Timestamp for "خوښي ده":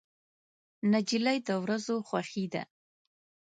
2.07-2.63